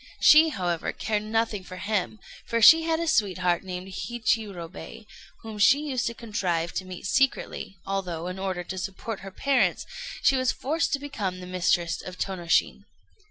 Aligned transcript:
She, 0.19 0.49
however, 0.49 0.91
cared 0.93 1.21
nothing 1.21 1.63
for 1.63 1.77
him, 1.77 2.19
for 2.47 2.59
she 2.59 2.81
had 2.81 2.99
a 2.99 3.07
sweetheart 3.07 3.63
named 3.63 3.89
Hichirobei, 3.93 5.05
whom 5.43 5.59
she 5.59 5.81
used 5.89 6.07
to 6.07 6.15
contrive 6.15 6.71
to 6.73 6.85
meet 6.85 7.05
secretly, 7.05 7.77
although, 7.85 8.25
in 8.25 8.39
order 8.39 8.63
to 8.63 8.79
support 8.79 9.19
her 9.19 9.29
parents, 9.29 9.85
she 10.23 10.35
was 10.35 10.51
forced 10.51 10.91
to 10.93 10.99
become 10.99 11.39
the 11.39 11.45
mistress 11.45 12.01
of 12.01 12.17
Tônoshin. 12.17 12.85